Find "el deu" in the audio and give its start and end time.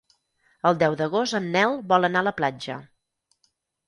0.69-0.95